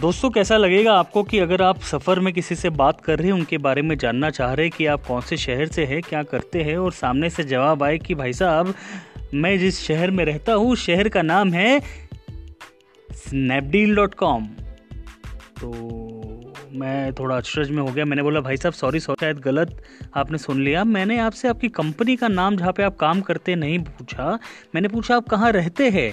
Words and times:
दोस्तों, 0.00 0.28
कैसा 0.30 0.56
लगेगा 0.56 0.92
आपको 0.94 1.22
कि 1.22 1.38
अगर 1.38 1.62
आप 1.62 1.80
सफ़र 1.80 2.20
में 2.20 2.32
किसी 2.34 2.54
से 2.54 2.70
बात 2.70 3.00
कर 3.00 3.18
रहे 3.18 3.26
हैं, 3.26 3.34
उनके 3.34 3.58
बारे 3.58 3.82
में 3.82 3.96
जानना 3.98 4.30
चाह 4.30 4.52
रहे 4.52 4.66
हैं 4.66 4.74
कि 4.76 4.86
आप 4.86 5.04
कौन 5.06 5.20
से 5.20 5.36
शहर 5.36 5.66
से 5.66 5.84
हैं, 5.84 6.00
क्या 6.02 6.22
करते 6.22 6.62
हैं 6.62 6.76
और 6.76 6.92
सामने 6.92 7.30
से 7.30 7.44
जवाब 7.44 7.82
आए 7.82 7.98
कि, 7.98 8.14
भाई 8.14 8.32
साहब, 8.32 8.74
मैं 9.34 9.58
जिस 9.58 9.80
शहर 9.80 10.10
में 10.10 10.24
रहता 10.24 10.52
हूँ, 10.52 10.76
शहर 10.76 11.08
का 11.08 11.22
नाम 11.22 11.52
है 11.52 11.80
स्नैपडील 13.08 13.94
डॉट 13.94 14.14
कॉम 14.14 14.46
तो 15.60 15.72
मैं 16.72 17.12
थोड़ा 17.12 17.36
अचरज 17.36 17.70
में 17.70 17.82
हो 17.82 17.88
गया। 17.88 18.04
मैंने 18.04 18.22
बोला, 18.22 18.40
भाई 18.40 18.56
साहब 18.56 18.74
सॉरी 18.74 19.00
सॉरी 19.00 19.16
शायद 19.20 19.38
गलत 19.38 19.82
आपने 20.14 20.38
सुन 20.38 20.62
लिया। 20.62 20.84
मैंने 20.84 21.18
आपसे 21.18 21.48
आपकी 21.48 21.68
कंपनी 21.68 22.16
का 22.16 22.28
नाम 22.28 22.56
जहाँ 22.56 22.72
पे 22.72 22.82
आप 22.82 22.96
काम 22.96 23.20
करते 23.20 23.54
नहीं 23.54 23.78
पूछा। 23.78 24.38
मैंने 24.74 24.88
पूछा, 24.88 25.16
आप 25.16 25.28
कहाँ 25.28 25.52
रहते 25.52 25.90
हैं? 25.90 26.12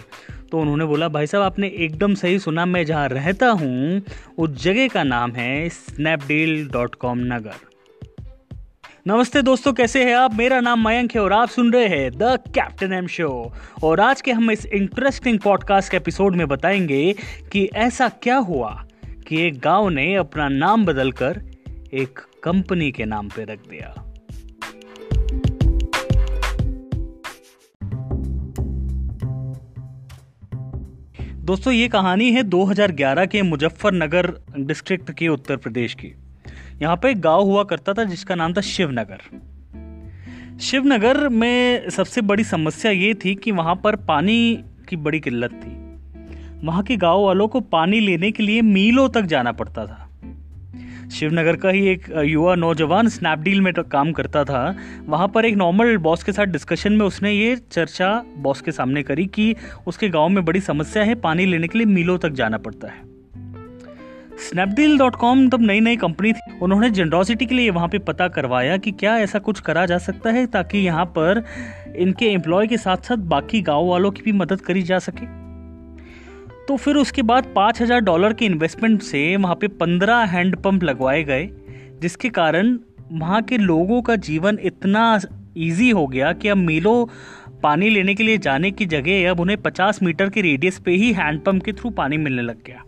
तो 0.51 0.59
उन्होंने 0.59 0.85
बोला, 0.85 1.07
भाई 1.07 1.27
साहब, 1.27 1.43
आपने 1.43 1.67
एकदम 1.67 2.13
सही 2.13 2.39
सुना, 2.39 2.65
मैं 2.65 2.85
जहाँ 2.85 3.07
रहता 3.07 3.47
हूँ, 3.47 4.01
उस 4.37 4.63
जगह 4.63 4.87
का 4.87 5.03
नाम 5.03 5.31
है 5.31 5.69
स्नैपडील 5.69 6.69
डॉट 6.69 6.95
कॉम 6.95 7.19
नगर. 7.19 7.53
नमस्ते 9.07 9.41
दोस्तों, 9.41 9.73
कैसे 9.73 10.05
हैं 10.05 10.15
आप? 10.15 10.33
मेरा 10.33 10.59
नाम 10.59 10.87
मयंक 10.87 11.15
है 11.15 11.21
और 11.21 11.33
आप 11.33 11.49
सुन 11.49 11.73
रहे 11.73 11.87
हैं 11.87 12.11
द 12.11 12.39
कैप्टन 12.47 12.93
एम 12.93 13.07
शो। 13.07 13.53
और 13.83 13.99
आज 13.99 14.21
के 14.21 14.31
हम 14.31 14.51
इस 14.51 14.65
इंटरेस्टिंग 14.65 15.39
पॉडकास्ट 15.39 15.91
के 15.91 15.97
एपिसोड 15.97 16.35
में 16.35 16.47
बताएँगे 16.47 17.15
कि 17.51 17.69
ऐसा 17.75 18.09
क्या 18.09 18.37
हुआ 18.37 18.85
कि 19.27 19.47
एक 19.47 19.59
गाँव 19.59 19.89
ने 19.89 20.15
अपना 20.15 20.47
नाम 20.47 20.85
बदलकर 20.85 21.41
एक 21.93 22.19
कंपनी 22.43 22.91
के 22.91 23.05
नाम 23.05 23.29
पर 23.29 23.45
रख 23.45 23.59
दिया। 23.59 24.13
दोस्तों, 31.47 31.73
ये 31.73 31.87
कहानी 31.87 32.31
है 32.31 32.43
2011 32.43 33.25
के 33.25 33.41
मुजफ्फरनगर 33.41 34.33
डिस्ट्रिक्ट 34.59 35.11
के 35.11 35.27
उत्तर 35.27 35.57
प्रदेश 35.57 35.93
की। 35.93 36.15
यहाँ 36.81 36.95
पे 36.95 37.11
एक 37.11 37.21
गाँव 37.21 37.41
हुआ 37.41 37.63
करता 37.63 37.93
था 37.93 38.03
जिसका 38.03 38.35
नाम 38.35 38.53
था 38.53 38.61
शिवनगर। 38.61 39.21
शिवनगर 40.59 41.29
में 41.29 41.89
सबसे 41.89 42.21
बड़ी 42.21 42.43
समस्या 42.43 42.91
ये 42.91 43.13
थी 43.13 43.35
कि 43.35 43.51
वहाँ 43.51 43.75
पर 43.75 43.95
पानी 43.95 44.63
की 44.89 44.95
बड़ी 44.95 45.19
किल्लत 45.19 45.51
थी। 45.51 45.71
वहाँ 46.67 46.83
के 46.83 46.97
गाँव 46.97 47.21
वालों 47.21 47.47
को 47.47 47.59
पानी 47.59 47.99
लेने 47.99 48.31
के 48.31 48.43
लिए 48.43 48.61
मीलों 48.61 49.09
तक 49.09 49.21
जाना 49.21 49.51
पड़ता 49.51 49.85
था। 49.85 50.06
शिवनगर 51.11 51.55
का 51.55 51.69
ही 51.69 51.87
एक 51.87 52.05
युवा 52.25 52.55
नौजवान 52.55 53.07
स्नैपडील 53.07 53.61
में 53.61 53.73
काम 53.73 54.11
करता 54.11 54.43
था। 54.43 54.75
वहाँ 55.05 55.27
पर 55.27 55.45
एक 55.45 55.55
नॉर्मल 55.55 55.97
बॉस 55.97 56.23
के 56.23 56.31
साथ 56.31 56.45
डिस्कशन 56.45 56.93
में 56.93 57.05
उसने 57.05 57.31
ये 57.31 57.55
चर्चा 57.71 58.25
बॉस 58.37 58.61
के 58.61 58.71
सामने 58.71 59.03
करी 59.03 59.25
कि 59.25 59.55
उसके 59.87 60.09
गाँव 60.09 60.29
में 60.29 60.45
बड़ी 60.45 60.61
समस्या 60.61 61.03
है, 61.03 61.15
पानी 61.15 61.45
लेने 61.45 61.67
के 61.67 61.77
लिए 61.77 61.87
मीलों 61.87 62.17
तक 62.17 62.29
जाना 62.29 62.57
पड़ता 62.57 62.87
है। 62.87 63.05
स्नैपडील 64.37 64.97
डॉट 64.97 65.15
कॉम 65.15 65.49
तब 65.49 65.61
नई 65.61 65.79
नई 65.79 65.95
कंपनी 65.95 66.33
थी। 66.33 66.59
उन्होंने 66.61 66.89
जेनरोसिटी 66.89 67.45
के 67.45 67.55
लिए 67.55 67.69
वहाँ 67.69 67.87
पे 67.87 67.99
पता 67.99 68.27
करवाया 68.27 68.77
कि 68.77 68.91
क्या 68.91 69.17
ऐसा 69.17 69.39
कुछ 69.39 69.59
करा 69.59 69.85
जा 69.85 69.97
सकता 69.97 70.31
है 70.31 70.45
ताकि 70.45 70.77
यहाँ 70.77 71.05
पर 71.05 71.43
इनके 71.95 72.25
एम्प्लॉय 72.25 72.67
के 72.67 72.77
साथ 72.77 72.97
साथ 72.97 73.17
बाकी 73.17 73.61
गाँव 73.61 73.85
वालों 73.85 74.11
की 74.11 74.21
भी 74.21 74.31
मदद 74.31 74.61
करी 74.61 74.81
जा 74.81 74.99
सके। 74.99 75.46
तो 76.67 76.75
फिर 76.75 76.95
उसके 76.95 77.21
बाद 77.21 77.45
पाँच 77.55 77.81
हज़ार 77.81 77.99
डॉलर 77.99 78.33
के 78.33 78.45
इन्वेस्टमेंट 78.45 79.01
से 79.01 79.35
वहाँ 79.35 79.55
पे 79.55 79.67
पंद्रह 79.67 80.23
हैंडपम्प 80.25 80.83
लगवाए 80.83 81.23
गए, 81.23 81.49
जिसके 82.01 82.29
कारण 82.29 82.77
वहाँ 83.11 83.41
के 83.41 83.57
लोगों 83.57 84.01
का 84.01 84.15
जीवन 84.15 84.57
इतना 84.61 85.19
ईजी 85.57 85.89
हो 85.89 86.05
गया 86.07 86.31
कि 86.33 86.47
अब 86.47 86.57
मीलों 86.57 87.05
पानी 87.63 87.89
लेने 87.89 88.15
के 88.15 88.23
लिए 88.23 88.37
जाने 88.37 88.71
की 88.71 88.85
जगह 88.85 89.29
अब 89.31 89.39
उन्हें 89.39 89.57
50 89.57 90.01
मीटर 90.03 90.29
के 90.29 90.41
रेडियस 90.41 90.79
पे 90.79 90.91
ही 90.91 91.11
हैंडपम्प 91.13 91.63
के 91.63 91.73
थ्रू 91.73 91.89
पानी 91.89 92.17
मिलने 92.17 92.41
लग 92.41 92.63
गया। 92.65 92.83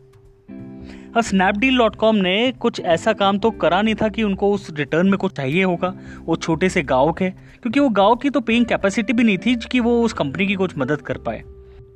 अब 1.15 1.21
स्नैपडील 1.21 1.77
डॉट 1.77 1.95
कॉम 1.95 2.15
ने 2.15 2.51
कुछ 2.59 2.79
ऐसा 2.79 3.13
काम 3.13 3.37
तो 3.37 3.51
करा 3.51 3.81
नहीं 3.81 3.95
था 3.95 4.09
कि 4.09 4.23
उनको 4.23 4.51
उस 4.53 4.69
रिटर्न 4.77 5.07
में 5.07 5.17
कुछ 5.17 5.31
चाहिए 5.31 5.63
होगा। 5.63 5.93
वो 6.25 6.35
छोटे 6.35 6.69
से 6.69 6.83
गाँव 6.83 7.11
के, 7.13 7.29
क्योंकि 7.29 7.79
वो 7.79 7.89
गाँव 7.89 8.15
की 8.15 8.29
तो 8.29 8.41
पेइंग 8.41 8.65
कैपेसिटी 8.65 9.13
भी 9.13 9.23
नहीं 9.23 9.37
थी 9.37 9.55
कि 9.71 9.79
वो 9.79 10.01
उस 10.01 10.13
कंपनी 10.13 10.47
की 10.47 10.55
कुछ 10.55 10.77
मदद 10.77 11.01
कर 11.01 11.17
पाए। 11.17 11.41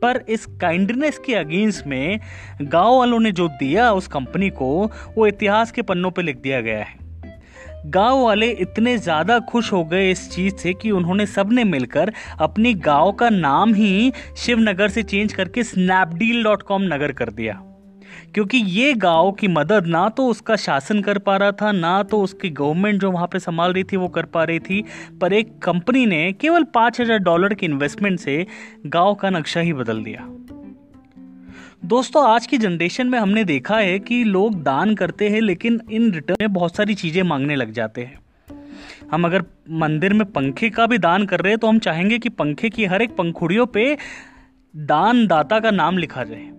पर 0.03 0.23
इस 0.29 0.45
काइंडनेस 0.61 1.19
के 1.25 1.35
अगेंस्ट 1.35 1.87
में 1.87 2.19
गाँव 2.61 2.97
वालों 2.97 3.19
ने 3.19 3.31
जो 3.31 3.47
दिया 3.49 3.91
उस 3.91 4.07
कंपनी 4.07 4.49
को, 4.49 4.91
वो 5.17 5.27
इतिहास 5.27 5.71
के 5.71 5.81
पन्नों 5.81 6.11
पे 6.11 6.21
लिख 6.21 6.37
दिया 6.37 6.61
गया 6.61 6.79
है। 6.79 7.01
गाँव 7.85 8.23
वाले 8.23 8.49
इतने 8.51 8.97
ज़्यादा 8.97 9.39
खुश 9.39 9.71
हो 9.73 9.83
गए 9.85 10.11
इस 10.11 10.29
चीज़ 10.31 10.55
से 10.55 10.73
कि 10.73 10.91
उन्होंने 10.91 11.25
सबने 11.25 11.63
मिलकर 11.63 12.11
अपनी 12.39 12.73
गाँव 12.73 13.11
का 13.11 13.29
नाम 13.29 13.73
ही 13.73 14.11
शिवनगर 14.37 14.89
से 14.89 15.03
चेंज 15.03 15.33
करके 15.33 15.63
स्नैपडील 15.63 16.43
डॉट 16.43 16.63
कॉम 16.63 16.83
नगर 16.83 17.11
कर 17.11 17.29
दिया। 17.29 17.61
क्योंकि 18.35 18.57
ये 18.57 18.93
गाँव 18.93 19.31
की 19.31 19.47
मदद 19.47 19.87
ना 19.87 20.07
तो 20.09 20.25
उसका 20.27 20.55
शासन 20.55 21.01
कर 21.01 21.17
पा 21.17 21.35
रहा 21.37 21.51
था, 21.51 21.71
ना 21.71 22.03
तो 22.03 22.21
उसकी 22.21 22.49
गवर्नमेंट 22.51 23.01
जो 23.01 23.11
वहाँ 23.11 23.27
पे 23.27 23.39
संभाल 23.39 23.73
रही 23.73 23.83
थी 23.83 23.97
वो 23.97 24.07
कर 24.07 24.25
पा 24.25 24.43
रही 24.43 24.59
थी, 24.59 24.83
पर 25.21 25.33
एक 25.33 25.57
कंपनी 25.59 26.05
ने 26.05 26.31
केवल 26.33 26.63
पाँच 26.73 27.01
हज़ार 27.01 27.17
डॉलर 27.19 27.53
के 27.53 27.65
इन्वेस्टमेंट 27.65 28.19
से 28.19 28.45
गाँव 28.87 29.13
का 29.15 29.29
नक्शा 29.29 29.59
ही 29.59 29.73
बदल 29.73 30.03
दिया। 30.03 30.27
दोस्तों, 31.85 32.25
आज 32.25 32.45
की 32.47 32.57
जनरेशन 32.57 33.07
में 33.07 33.17
हमने 33.19 33.43
देखा 33.43 33.77
है 33.77 33.99
कि 33.99 34.23
लोग 34.23 34.61
दान 34.63 34.95
करते 34.95 35.29
हैं, 35.29 35.41
लेकिन 35.41 35.79
इन 35.91 36.11
रिटर्न 36.11 36.37
में 36.41 36.53
बहुत 36.53 36.75
सारी 36.75 36.95
चीज़ें 36.95 37.21
मांगने 37.23 37.55
लग 37.55 37.71
जाते 37.71 38.01
हैं। 38.01 38.19
हम 39.11 39.25
अगर 39.25 39.43
मंदिर 39.79 40.13
में 40.13 40.25
पंखे 40.25 40.69
का 40.69 40.85
भी 40.87 40.97
दान 40.97 41.25
कर 41.25 41.39
रहे 41.39 41.51
हैं 41.51 41.59
तो 41.59 41.67
हम 41.67 41.79
चाहेंगे 41.79 42.19
कि 42.19 42.29
पंखे 42.31 42.69
की 42.69 42.85
हर 42.85 43.01
एक 43.01 43.15
पंखुड़ियों 43.15 43.65
पे 43.65 43.85
दानदाता 44.73 45.59
का 45.59 45.71
नाम 45.71 45.97
लिखा 45.97 46.23
जाए। 46.23 46.49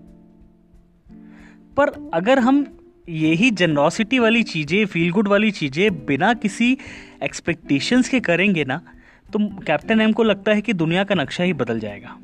पर 1.76 1.92
अगर 2.14 2.38
हम 2.38 2.64
यही 3.08 3.50
जनरॉसिटी 3.50 4.18
वाली 4.18 4.42
चीज़ें 4.42 4.84
फील 4.86 5.10
गुड 5.10 5.28
वाली 5.28 5.50
चीज़ें 5.50 6.04
बिना 6.06 6.32
किसी 6.34 6.76
एक्सपेक्टेशंस 7.22 8.08
के 8.08 8.20
करेंगे 8.20 8.64
ना 8.64 8.80
तो 9.26 9.38
कैप्टन 9.60 10.00
एम 10.00 10.12
को 10.12 10.22
लगता 10.22 10.52
है 10.52 10.60
कि 10.60 10.72
दुनिया 10.72 11.04
का 11.04 11.14
नक्शा 11.14 11.44
ही 11.44 11.52
बदल 11.52 11.78
जाएगा। 11.80 12.16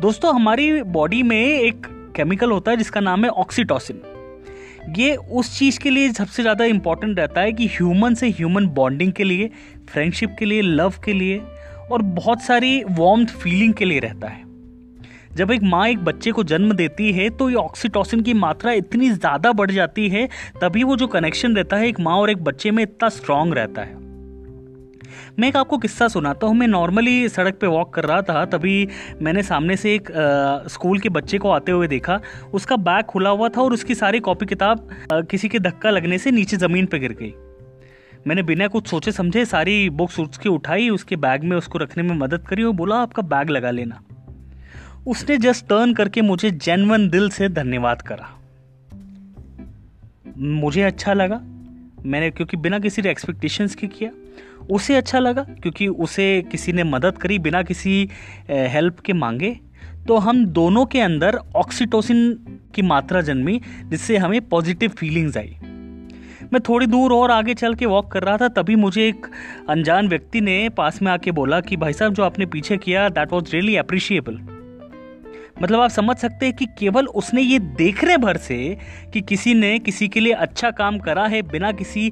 दोस्तों, 0.00 0.34
हमारी 0.34 0.82
बॉडी 0.82 1.22
में 1.22 1.36
एक 1.38 1.86
केमिकल 2.16 2.50
होता 2.50 2.70
है 2.70 2.76
जिसका 2.76 3.00
नाम 3.00 3.24
है 3.24 3.30
ऑक्सीटोसिन 3.30 4.00
ये 4.98 5.14
उस 5.16 5.58
चीज़ 5.58 5.78
के 5.80 5.90
लिए 5.90 6.12
सबसे 6.12 6.42
ज़्यादा 6.42 6.64
इंपॉर्टेंट 6.64 7.18
रहता 7.18 7.40
है 7.40 7.52
कि 7.52 7.66
ह्यूमन 7.66 8.14
से 8.14 8.28
ह्यूमन 8.30 8.66
बॉन्डिंग 8.74 9.12
के 9.12 9.24
लिए 9.24 9.50
फ्रेंडशिप 9.88 10.36
के 10.38 10.44
लिए 10.44 10.62
लव 10.62 10.94
के 11.04 11.12
लिए 11.12 11.38
और 11.90 12.02
बहुत 12.02 12.42
सारी 12.42 12.82
वार्म 12.90 13.24
फीलिंग 13.26 13.74
के 13.74 13.84
लिए 13.84 14.00
रहता 14.00 14.28
है। 14.28 14.44
जब 15.36 15.50
एक 15.50 15.62
माँ 15.62 15.86
एक 15.88 15.98
बच्चे 16.04 16.30
को 16.32 16.42
जन्म 16.44 16.72
देती 16.72 17.12
है 17.12 17.28
तो 17.30 17.48
ये 17.50 17.56
ऑक्सीटोसिन 17.56 18.20
की 18.22 18.34
मात्रा 18.34 18.72
इतनी 18.72 19.10
ज़्यादा 19.10 19.52
बढ़ 19.52 19.70
जाती 19.70 20.08
है 20.08 20.28
तभी 20.60 20.82
वो 20.82 20.96
जो 20.96 21.06
कनेक्शन 21.06 21.56
रहता 21.56 21.76
है 21.76 21.88
एक 21.88 22.00
माँ 22.00 22.16
और 22.16 22.30
एक 22.30 22.42
बच्चे 22.44 22.70
में 22.70 22.82
इतना 22.82 23.08
स्ट्रांग 23.08 23.54
रहता 23.54 23.82
है। 23.82 24.00
मैं 25.38 25.48
एक 25.48 25.56
आपको 25.56 25.78
किस्सा 25.78 26.08
सुनाता 26.08 26.46
हूँ। 26.46 26.54
मैं 26.56 26.66
नॉर्मली 26.68 27.28
सड़क 27.28 27.58
पे 27.60 27.66
वॉक 27.66 27.92
कर 27.94 28.04
रहा 28.04 28.20
था 28.22 28.44
तभी 28.46 28.88
मैंने 29.22 29.42
सामने 29.42 29.76
से 29.76 29.94
एक 29.94 30.10
आ, 30.10 30.68
स्कूल 30.68 30.98
के 30.98 31.08
बच्चे 31.08 31.38
को 31.38 31.50
आते 31.50 31.72
हुए 31.72 31.88
देखा। 31.88 32.20
उसका 32.54 32.76
बैग 32.78 33.04
खुला 33.04 33.30
हुआ 33.30 33.48
था 33.48 33.62
और 33.62 33.72
उसकी 33.72 33.94
सारी 33.94 34.20
कॉपी 34.20 34.46
किताब 34.46 34.88
आ, 35.12 35.20
किसी 35.22 35.48
के 35.48 35.58
धक्का 35.60 35.90
लगने 35.90 36.18
से 36.18 36.30
नीचे 36.30 36.56
ज़मीन 36.58 36.86
पे 36.86 36.98
गिर 36.98 37.12
गई। 37.12 37.32
मैंने 38.26 38.42
बिना 38.42 38.68
कुछ 38.68 38.88
सोचे 38.88 39.12
समझे 39.12 39.44
सारी 39.46 39.90
बुक्स 39.90 40.20
उसकी 40.20 40.48
उठाई 40.48 40.88
उसके 40.90 41.16
बैग 41.18 41.44
में 41.44 41.56
उसको 41.56 41.78
रखने 41.78 42.02
में 42.02 42.14
मदद 42.16 42.46
करी 42.48 42.62
और 42.62 42.72
बोला 42.74 42.96
आपका 42.98 43.22
बैग 43.24 43.50
लगा 43.50 43.70
लेना। 43.70 44.02
उसने 45.06 45.38
जस्ट 45.38 45.68
टर्न 45.68 45.94
करके 45.94 46.20
मुझे 46.20 46.50
जेनवन 46.50 47.08
दिल 47.08 47.30
से 47.30 47.48
धन्यवाद 47.48 48.02
करा। 48.02 48.38
मुझे 50.38 50.82
अच्छा 50.82 51.12
लगा। 51.12 51.40
मैंने, 52.06 52.30
क्योंकि 52.30 52.56
बिना 52.56 52.78
किसी 52.78 53.02
एक्सपेक्टेशंस 53.08 53.74
के 53.74 53.86
किया। 53.86 54.10
उसे 54.70 54.94
अच्छा 54.94 55.18
लगा, 55.18 55.42
क्योंकि 55.42 55.88
उसे 55.88 56.44
किसी 56.50 56.72
ने 56.72 56.84
मदद 56.84 57.18
करी 57.18 57.38
बिना 57.38 57.62
किसी 57.62 58.08
हेल्प 58.50 59.00
के 59.00 59.12
मांगे। 59.12 59.60
तो 60.08 60.16
हम 60.16 60.46
दोनों 60.46 60.86
के 60.86 61.00
अंदर 61.00 61.34
ऑक्सीटोसिन 61.56 62.34
की 62.74 62.82
मात्रा 62.82 63.20
जन्मी, 63.20 63.60
जिससे 63.84 64.16
हमें 64.16 64.40
पॉजिटिव 64.40 64.90
फीलिंग्स 64.90 65.36
आई। 65.36 65.56
मैं 66.52 66.60
थोड़ी 66.60 66.86
दूर 66.86 67.12
और 67.12 67.30
आगे 67.30 67.54
चल 67.54 67.74
के 67.74 67.86
वॉक 67.86 68.12
कर 68.12 68.22
रहा 68.22 68.36
था, 68.36 68.48
तभी 68.48 68.76
मुझे 68.76 69.08
एक 69.08 69.26
अनजान 69.68 70.08
व्यक्ति 70.08 70.40
ने 70.40 70.68
पास 70.68 71.02
में 71.02 71.12
आके 71.12 71.30
बोला 71.30 71.60
कि, 71.60 71.76
भाई 71.76 71.92
साहब, 71.92 72.14
जो 72.14 72.22
आपने 72.22 72.46
पीछे 72.46 72.76
किया 72.76 73.08
दैट 73.08 73.32
वॉज़ 73.32 73.52
रियली 73.52 73.76
अप्रिशिएबल 73.76 74.51
मतलब 75.56 75.80
आप 75.80 75.90
समझ 75.90 76.16
सकते 76.16 76.46
हैं 76.46 76.54
कि 76.56 76.66
केवल 76.78 77.06
उसने 77.06 77.42
ये 77.42 77.58
देखने 77.58 78.16
भर 78.16 78.36
से 78.36 78.56
कि 79.12 79.20
किसी 79.20 79.54
ने 79.54 79.78
किसी 79.78 80.08
के 80.08 80.20
लिए 80.20 80.32
अच्छा 80.32 80.70
काम 80.70 80.98
करा 80.98 81.26
है 81.26 81.42
बिना 81.42 81.72
किसी 81.72 82.06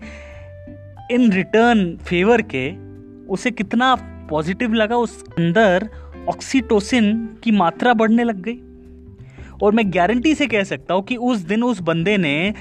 इन 1.10 1.30
रिटर्न 1.32 1.96
फेवर 1.96 2.42
के, 2.54 2.70
उसे 3.26 3.50
कितना 3.50 3.94
पॉजिटिव 4.30 4.72
लगा, 4.72 4.96
उस 4.96 5.22
अंदर 5.28 5.88
ऑक्सीटोसिन 6.28 7.14
की 7.44 7.50
मात्रा 7.50 7.94
बढ़ने 7.94 8.24
लग 8.24 8.42
गई। 8.42 8.58
और 9.62 9.72
मैं 9.72 9.84
गारंटी 9.94 10.34
से 10.34 10.46
कह 10.46 10.64
सकता 10.64 10.94
हूँ 10.94 11.02
कि 11.02 11.16
उस 11.16 11.38
दिन 11.38 11.62
उस 11.62 11.80
बंदे 11.80 12.16
ने 12.16 12.54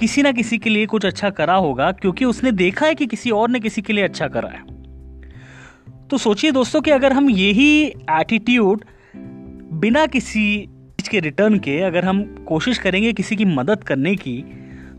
किसी 0.00 0.22
ना 0.22 0.32
किसी 0.32 0.58
के 0.58 0.70
लिए 0.70 0.86
कुछ 0.86 1.06
अच्छा 1.06 1.30
करा 1.30 1.54
होगा, 1.54 1.90
क्योंकि 1.92 2.24
उसने 2.24 2.52
देखा 2.52 2.86
है 2.86 2.94
कि 2.94 3.06
किसी 3.06 3.30
और 3.30 3.50
ने 3.50 3.60
किसी 3.60 3.82
के 3.82 3.92
लिए 3.92 4.04
अच्छा 4.04 4.28
करा 4.28 4.48
है। 4.48 4.64
तो 6.08 6.18
सोचिए 6.18 6.50
दोस्तों 6.50 6.80
कि 6.80 6.90
अगर 6.90 7.12
हम 7.12 7.30
यही 7.30 7.84
एटीट्यूड 8.10 8.84
बिना 9.76 10.06
किसी 10.06 10.42
चीज़ 11.00 11.08
के 11.10 11.20
रिटर्न 11.20 11.58
के 11.58 11.78
अगर 11.82 12.04
हम 12.04 12.22
कोशिश 12.48 12.78
करेंगे 12.78 13.12
किसी 13.12 13.36
की 13.36 13.44
मदद 13.44 13.82
करने 13.84 14.14
की 14.16 14.36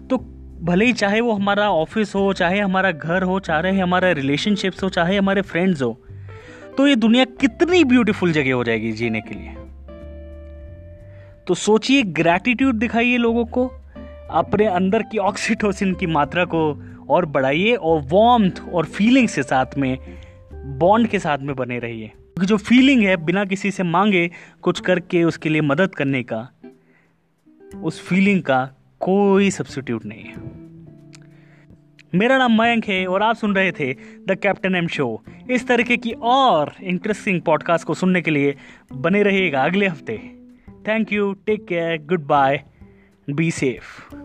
तो 0.09 0.18
भले 0.62 0.85
ही 0.85 0.94
चाहे 0.94 1.21
वो 1.21 1.31
हमारा 1.31 1.69
ऑफ़िस 1.71 2.13
हो, 2.15 2.33
चाहे 2.33 2.59
हमारा 2.59 2.91
घर 2.91 3.24
हो, 3.24 3.39
चाहे 3.39 3.79
हमारा 3.79 4.12
रिलेशनशिप्स 4.12 4.83
हो, 4.83 4.89
चाहे 4.89 5.18
हमारे 5.18 5.41
फ्रेंड्स 5.41 5.81
हो 5.81 5.91
तो 6.77 6.88
ये 6.88 6.95
दुनिया 6.95 7.25
कितनी 7.41 7.83
ब्यूटीफुल 7.83 8.31
जगह 8.31 8.53
हो 8.53 8.63
जाएगी 8.63 8.91
जीने 8.91 9.21
के 9.21 9.35
लिए। 9.35 9.56
तो 11.47 11.53
सोचिए 11.53 12.03
ग्रैटिट्यूड 12.03 12.75
दिखाइए 12.75 13.18
लोगों 13.18 13.45
को, 13.45 13.65
अपने 14.31 14.65
अंदर 14.65 15.01
की 15.01 15.18
ऑक्सीटोसिन 15.18 15.94
की 15.94 16.06
मात्रा 16.06 16.45
को 16.45 16.62
और 17.09 17.25
बढ़ाइए 17.25 17.74
और 17.74 18.01
वार्मथ 18.12 18.62
और 18.74 18.85
फीलिंग्स 18.85 19.35
के 19.35 19.44
साथ 19.44 19.77
में 19.77 19.97
बॉन्ड 20.79 21.07
के 21.07 21.19
साथ 21.19 21.38
में 21.38 21.56
बने 21.56 21.79
रहिए। 21.79 22.12
जो 22.45 22.57
फीलिंग 22.57 23.04
है, 23.04 23.18
बिना 23.18 23.45
किसी 23.45 23.72
से 23.72 23.84
मांगे 23.84 24.31
कुछ 24.62 24.80
करके 24.80 25.24
उसके 25.24 25.50
लिए 25.50 25.62
मदद 25.62 25.95
करने 25.95 26.24
का, 26.24 26.50
उस 27.84 28.01
फीलिंग 28.07 28.42
का 28.44 28.66
कोई 29.00 29.51
सब्सिट्यूट 29.51 30.06
नहीं 30.06 30.24
है। 30.24 30.57
मेरा 32.16 32.38
नाम 32.38 32.62
मयंक 32.62 32.86
है 32.86 33.07
और 33.07 33.24
आप 33.24 33.36
सुन 33.36 33.56
रहे 33.56 33.72
थे 33.72 33.94
द 34.28 34.38
कैप्टन 34.44 34.75
एम 34.75 34.88
शो 34.88 35.24
इस 35.51 35.68
तरीके 35.68 35.98
की 35.98 36.12
और 36.22 36.74
इंटरेस्टिंग 36.81 37.42
पॉडकास्ट 37.42 37.88
को 37.88 37.94
सुनने 37.94 38.22
के 38.22 38.31
लिए 38.31 38.56
बने 38.94 39.24
रहिएगा 39.24 39.63
अगले 39.63 39.88
हफ़्ते। 39.88 40.18
Thank 40.88 41.13
you 41.13 41.34
take 41.45 41.66
care 41.66 41.98
goodbye 42.28 42.63
be 43.30 43.51
safe 43.51 44.16